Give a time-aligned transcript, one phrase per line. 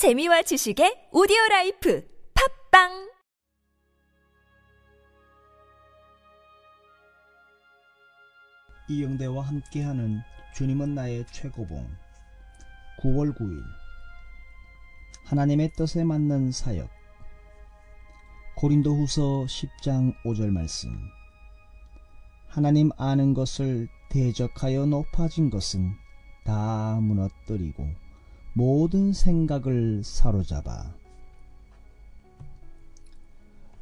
[0.00, 2.02] 재미와 지식의 오디오 라이프
[2.70, 3.10] 팟빵!
[8.88, 10.20] 이영대와 함께하는
[10.56, 11.86] 주님은 나의 최고봉
[13.02, 13.62] 9월 9일.
[15.26, 16.88] 하나님의 뜻에 맞는 사역.
[18.56, 20.88] 고린도 후서 10장 5절 말씀.
[22.48, 25.92] 하나님 아는 것을 대적하여 높아진 것은
[26.46, 28.09] 다 무너뜨리고
[28.52, 30.92] 모든 생각을 사로잡아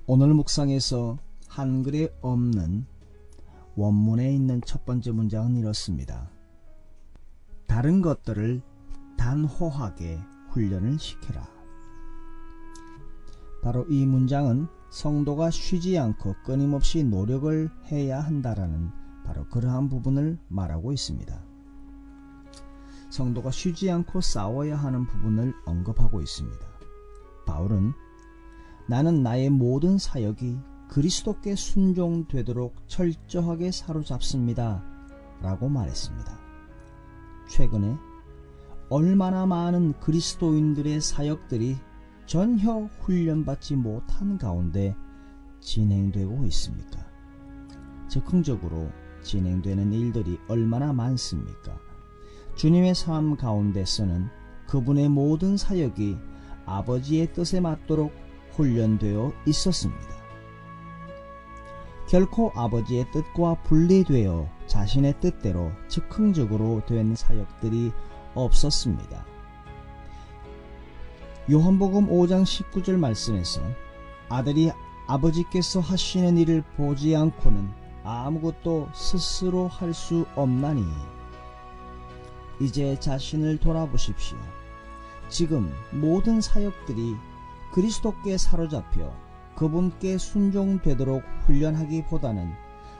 [0.06, 2.86] 오늘 묵상에서 한글에 없는
[3.76, 6.30] 원문에 있는 첫 번째 문장은 이렇습니다.
[7.66, 8.60] 다른 것들을
[9.16, 10.18] 단호하게
[10.50, 11.48] 훈련을 시켜라.
[13.62, 18.90] 바로 이 문장은 성도가 쉬지 않고 끊임없이 노력을 해야 한다라는
[19.24, 21.47] 바로 그러한 부분을 말하고 있습니다.
[23.18, 26.64] 성도가 쉬지 않고 싸워야 하는 부분을 언급하고 있습니다.
[27.46, 27.92] 바울은
[28.86, 30.56] 나는 나의 모든 사역이
[30.88, 34.84] 그리스도께 순종되도록 철저하게 사로잡습니다.
[35.42, 36.38] 라고 말했습니다.
[37.48, 37.96] 최근에
[38.88, 41.76] 얼마나 많은 그리스도인들의 사역들이
[42.26, 44.94] 전혀 훈련받지 못한 가운데
[45.58, 47.04] 진행되고 있습니까?
[48.08, 51.77] 즉흥적으로 진행되는 일들이 얼마나 많습니까?
[52.58, 54.28] 주님의 삶 가운데서는
[54.66, 56.16] 그분의 모든 사역이
[56.66, 58.12] 아버지의 뜻에 맞도록
[58.50, 60.08] 훈련되어 있었습니다.
[62.08, 67.92] 결코 아버지의 뜻과 분리되어 자신의 뜻대로 즉흥적으로 된 사역들이
[68.34, 69.24] 없었습니다.
[71.48, 73.60] 요한복음 5장 19절 말씀에서
[74.28, 74.72] 아들이
[75.06, 77.68] 아버지께서 하시는 일을 보지 않고는
[78.02, 80.84] 아무것도 스스로 할 수 없나니
[82.60, 84.36] 이제 자신을 돌아보십시오.
[85.28, 87.14] 지금 모든 사역들이
[87.72, 89.12] 그리스도께 사로잡혀
[89.56, 92.50] 그분께 순종되도록 훈련하기보다는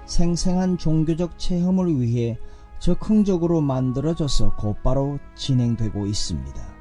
[0.07, 2.39] 생생한 종교적 체험을 위해
[2.79, 6.79] 적흥적으로 만들어져서 곧바로 진행되고 있습니다.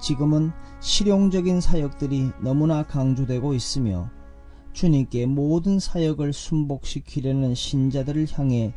[0.00, 4.10] 지금은 실용적인 사역들이 너무나 강조되고 있으며
[4.72, 8.74] 주님께 모든 사역을 순복시키려는 신자들을 향해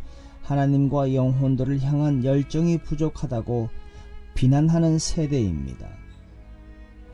[0.47, 3.67] 하나님과 영혼들을 향한 열정이 부족하다고
[4.33, 5.89] 비난하는 세대입니다.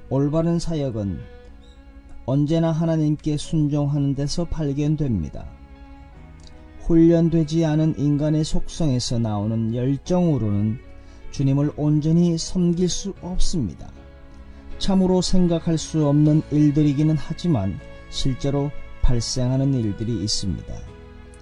[0.09, 1.19] 올바른 사역은
[2.27, 5.47] 언제나 하나님께 순종하는 데서 발견됩니다.
[6.81, 10.77] 훈련되지 않은 인간의 속성에서 나오는 열정으로는
[11.31, 13.89] 주님을 온전히 섬길 수 없습니다.
[14.77, 17.79] 참으로 생각할 수 없는 일들이기는 하지만
[18.11, 18.69] 실제로
[19.01, 20.71] 발생하는 일들이 있습니다.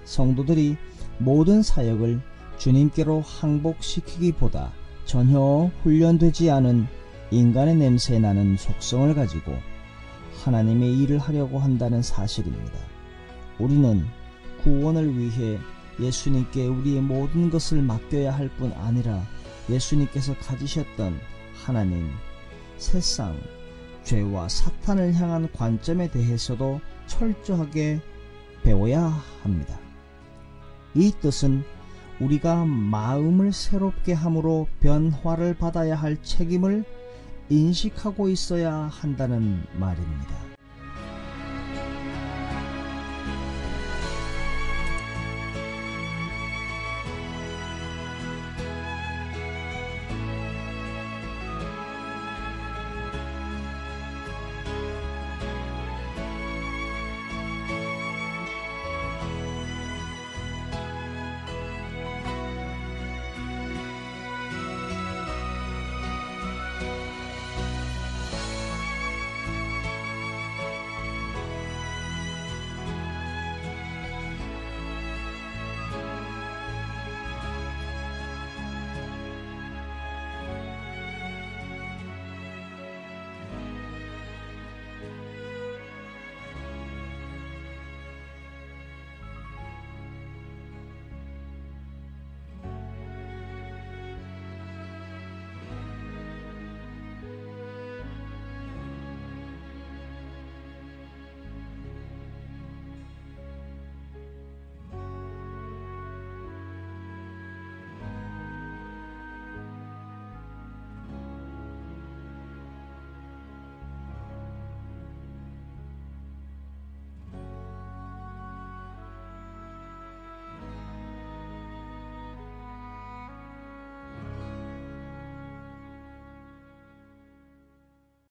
[0.06, 0.78] 성도들이
[1.22, 2.20] 모든 사역을
[2.58, 4.72] 주님께로 항복시키기보다
[5.06, 6.88] 전혀 훈련되지 않은
[7.30, 9.54] 인간의 냄새 나는 속성을 가지고
[10.44, 12.74] 하나님의 일을 하려고 한다는 사실입니다.
[13.60, 14.04] 우리는
[14.64, 15.60] 구원을 위해
[16.00, 19.22] 예수님께 우리의 모든 것을 맡겨야 할 뿐 아니라
[19.70, 21.20] 예수님께서 가지셨던
[21.54, 22.10] 하나님,
[22.78, 23.40] 세상,
[24.04, 28.02] 죄와 사탄을 향한 관점에 대해서도 철저하게
[28.64, 29.91] 배워야 합니다.
[30.96, 31.64] 이 뜻은
[32.20, 36.84] 우리가 마음을 새롭게 함으로 변화를 받아야 할 책임을
[37.50, 40.51] 인식하고 있어야 한다는 말입니다.